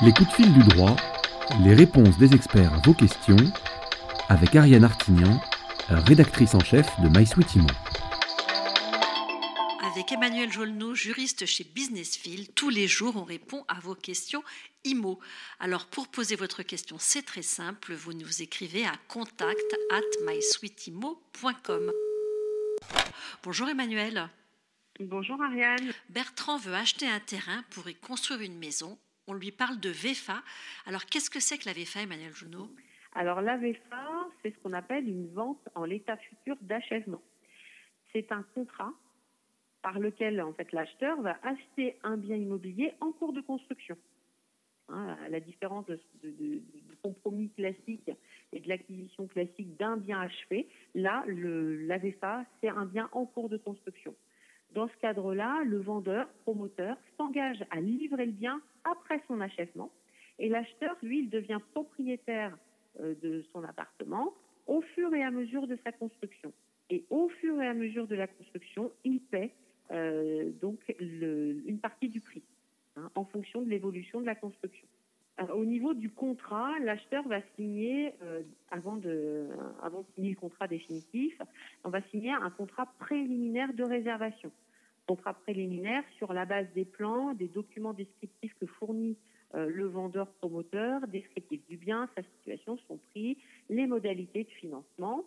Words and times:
Les 0.00 0.12
coups 0.12 0.28
de 0.28 0.34
fil 0.34 0.52
du 0.52 0.62
droit, 0.62 0.94
les 1.64 1.74
réponses 1.74 2.16
des 2.18 2.32
experts 2.32 2.72
à 2.72 2.78
vos 2.84 2.94
questions, 2.94 3.36
avec 4.28 4.54
Ariane 4.54 4.84
Artignan, 4.84 5.40
rédactrice 5.88 6.54
en 6.54 6.60
chef 6.60 6.86
de 7.00 7.08
MySweetImo. 7.08 7.66
Avec 9.92 10.12
Emmanuel 10.12 10.52
Jolneau, 10.52 10.94
juriste 10.94 11.46
chez 11.46 11.64
Businessfield, 11.64 12.54
tous 12.54 12.68
les 12.70 12.86
jours 12.86 13.16
on 13.16 13.24
répond 13.24 13.64
à 13.66 13.80
vos 13.80 13.96
questions 13.96 14.44
IMO. 14.84 15.18
Alors 15.58 15.86
pour 15.86 16.06
poser 16.06 16.36
votre 16.36 16.62
question, 16.62 16.94
c'est 17.00 17.22
très 17.22 17.42
simple, 17.42 17.92
vous 17.94 18.12
nous 18.12 18.40
écrivez 18.40 18.86
à 18.86 18.94
contact 19.08 19.76
at 19.90 20.24
mysweetimo.com. 20.24 21.90
Bonjour 23.42 23.68
Emmanuel. 23.68 24.28
Bonjour 25.00 25.42
Ariane. 25.42 25.92
Bertrand 26.08 26.56
veut 26.56 26.74
acheter 26.74 27.08
un 27.08 27.18
terrain 27.18 27.64
pour 27.70 27.88
y 27.88 27.96
construire 27.96 28.42
une 28.42 28.58
maison 28.58 28.96
on 29.28 29.34
lui 29.34 29.52
parle 29.52 29.78
de 29.78 29.90
VEFA. 29.90 30.42
Alors, 30.86 31.04
qu'est-ce 31.04 31.30
que 31.30 31.38
c'est 31.38 31.58
que 31.58 31.66
la 31.66 31.74
VEFA, 31.74 32.02
Emmanuel 32.02 32.34
Junot? 32.34 32.68
Alors, 33.14 33.40
la 33.42 33.56
VEFA, 33.56 34.28
c'est 34.42 34.50
ce 34.50 34.58
qu'on 34.58 34.72
appelle 34.72 35.08
une 35.08 35.28
vente 35.28 35.68
en 35.74 35.84
l'état 35.84 36.16
futur 36.16 36.56
d'achèvement. 36.62 37.22
C'est 38.12 38.32
un 38.32 38.42
contrat 38.54 38.92
par 39.82 39.98
lequel, 39.98 40.40
en 40.40 40.52
fait, 40.54 40.72
l'acheteur 40.72 41.20
va 41.20 41.38
acheter 41.42 41.96
un 42.02 42.16
bien 42.16 42.36
immobilier 42.36 42.94
en 43.00 43.12
cours 43.12 43.32
de 43.32 43.40
construction. 43.40 43.96
Hein, 44.90 45.18
à 45.22 45.28
la 45.28 45.40
différence 45.40 45.84
du 46.22 46.62
compromis 47.02 47.50
classique 47.50 48.10
et 48.52 48.60
de 48.60 48.68
l'acquisition 48.68 49.26
classique 49.26 49.76
d'un 49.76 49.98
bien 49.98 50.20
achevé, 50.20 50.66
là, 50.94 51.22
la 51.26 51.98
VEFA, 51.98 52.46
c'est 52.60 52.70
un 52.70 52.86
bien 52.86 53.10
en 53.12 53.26
cours 53.26 53.50
de 53.50 53.58
construction. 53.58 54.14
Dans 54.74 54.88
ce 54.88 54.96
cadre-là, 54.98 55.62
le 55.64 55.78
vendeur, 55.78 56.28
promoteur, 56.44 56.96
s'engage 57.16 57.64
à 57.70 57.80
livrer 57.80 58.26
le 58.26 58.32
bien 58.32 58.60
après 58.84 59.20
son 59.26 59.40
achèvement 59.40 59.90
et 60.38 60.48
l'acheteur, 60.48 60.96
lui, 61.02 61.20
il 61.20 61.30
devient 61.30 61.58
propriétaire 61.72 62.56
euh, 63.00 63.14
de 63.22 63.44
son 63.52 63.64
appartement 63.64 64.32
au 64.66 64.80
fur 64.80 65.12
et 65.14 65.22
à 65.22 65.30
mesure 65.30 65.66
de 65.66 65.76
sa 65.84 65.92
construction. 65.92 66.52
Et 66.90 67.04
au 67.10 67.28
fur 67.28 67.60
et 67.60 67.66
à 67.66 67.74
mesure 67.74 68.06
de 68.06 68.14
la 68.14 68.26
construction, 68.26 68.92
il 69.04 69.20
paie 69.20 69.52
euh, 69.90 70.50
donc 70.60 70.78
une 71.00 71.78
partie 71.80 72.08
du 72.08 72.20
prix 72.20 72.42
hein, 72.96 73.10
en 73.14 73.24
fonction 73.24 73.62
de 73.62 73.68
l'évolution 73.68 74.20
de 74.20 74.26
la 74.26 74.34
construction. 74.34 74.86
Au 75.58 75.64
niveau 75.64 75.92
du 75.94 76.10
contrat, 76.10 76.78
l'acheteur 76.80 77.26
va 77.26 77.40
signer, 77.56 78.14
euh, 78.22 78.42
avant, 78.70 78.96
de, 78.96 79.46
signer 80.14 80.30
le 80.30 80.36
contrat 80.36 80.68
définitif, 80.68 81.40
on 81.84 81.90
va 81.90 82.00
signer 82.10 82.32
un 82.32 82.50
contrat 82.50 82.86
préliminaire 82.98 83.72
de 83.74 83.84
réservation 83.84 84.50
contrat 85.08 85.32
préliminaire 85.32 86.04
sur 86.18 86.34
la 86.34 86.44
base 86.44 86.66
des 86.74 86.84
plans, 86.84 87.32
des 87.32 87.48
documents 87.48 87.94
descriptifs 87.94 88.54
que 88.60 88.66
fournit 88.66 89.16
euh, 89.54 89.66
le 89.70 89.86
vendeur 89.86 90.28
promoteur, 90.34 91.06
descriptif 91.08 91.66
du 91.66 91.78
bien, 91.78 92.08
sa 92.14 92.22
situation, 92.22 92.78
son 92.86 92.98
prix, 93.10 93.38
les 93.70 93.86
modalités 93.86 94.44
de 94.44 94.50
financement. 94.50 95.24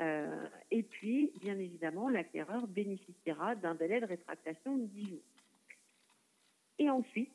Euh, 0.00 0.46
et 0.70 0.84
puis, 0.84 1.32
bien 1.40 1.58
évidemment, 1.58 2.08
l'acquéreur 2.08 2.68
bénéficiera 2.68 3.56
d'un 3.56 3.74
délai 3.74 4.00
de 4.00 4.06
rétractation 4.06 4.76
de 4.76 4.84
10 4.84 5.08
jours. 5.08 5.18
Et 6.78 6.88
ensuite, 6.88 7.32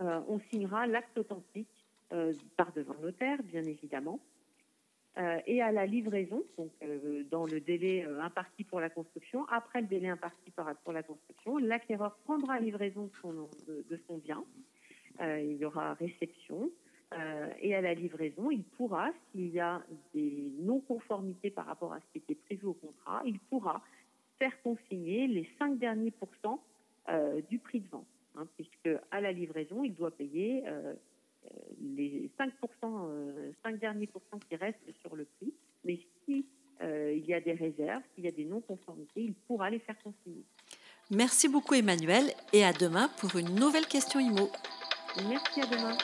on 0.00 0.40
signera 0.50 0.86
l'acte 0.86 1.16
authentique 1.18 1.68
par 2.56 2.72
devant 2.72 2.96
notaire, 3.00 3.42
bien 3.42 3.62
évidemment, 3.62 4.20
euh, 5.18 5.40
et 5.46 5.60
à 5.60 5.72
la 5.72 5.86
livraison, 5.86 6.44
donc 6.56 6.70
euh, 6.82 7.24
dans 7.30 7.44
le 7.44 7.60
délai 7.60 8.04
euh, 8.04 8.22
imparti 8.22 8.62
pour 8.62 8.78
la 8.78 8.88
construction, 8.88 9.44
après 9.48 9.80
le 9.80 9.88
délai 9.88 10.08
imparti 10.08 10.52
pour 10.84 10.92
la 10.92 11.02
construction, 11.02 11.58
l'acquéreur 11.58 12.16
prendra 12.24 12.60
livraison 12.60 13.06
de 13.06 13.12
son, 13.20 13.32
de, 13.66 14.00
son 14.06 14.18
bien. 14.18 14.44
il 15.20 15.56
y 15.56 15.64
aura 15.64 15.94
réception. 15.94 16.70
et 17.60 17.74
à 17.74 17.80
la 17.80 17.92
livraison, 17.92 18.52
il 18.52 18.62
pourra, 18.62 19.10
s'il 19.30 19.48
y 19.48 19.58
a 19.58 19.82
des 20.14 20.52
non-conformités 20.60 21.50
par 21.50 21.66
rapport 21.66 21.92
à 21.92 21.98
ce 22.00 22.06
qui 22.12 22.18
était 22.18 22.36
prévu 22.36 22.66
au 22.66 22.74
contrat, 22.74 23.22
il 23.26 23.40
pourra 23.40 23.82
faire 24.38 24.62
consigner 24.62 25.26
les 25.26 25.48
5 25.58 25.76
derniers 25.78 26.12
pourcents 26.12 26.62
du 27.48 27.58
prix 27.58 27.80
de 27.80 27.88
vente. 27.88 28.06
Hein, 28.36 28.46
puisque 28.56 28.88
à 29.10 29.20
la 29.20 29.32
livraison, 29.32 29.82
il 29.82 29.94
doit 29.94 30.12
payer 30.12 30.62
les 31.80 32.30
5%, 32.38 33.52
5 33.62 33.78
derniers 33.78 34.06
pourcents 34.06 34.38
qui 34.48 34.56
restent 34.56 34.78
sur 35.02 35.16
le 35.16 35.24
prix, 35.24 35.52
mais 35.84 35.98
si 36.24 36.44
euh, 36.82 37.12
il 37.14 37.26
y 37.26 37.34
a 37.34 37.40
des 37.40 37.52
réserves, 37.52 38.02
s'il 38.14 38.24
y 38.24 38.28
a 38.28 38.32
des 38.32 38.44
non-conformités, 38.44 39.22
il 39.22 39.34
pourra 39.34 39.68
les 39.70 39.80
faire 39.80 39.96
consigner. 40.02 40.44
Merci 41.10 41.48
beaucoup 41.48 41.74
Emmanuel 41.74 42.32
et 42.52 42.64
à 42.64 42.72
demain 42.72 43.08
pour 43.18 43.36
une 43.36 43.54
nouvelle 43.54 43.86
question 43.86 44.20
IMO. 44.20 44.50
Merci 45.28 45.60
à 45.60 45.66
demain. 45.66 45.96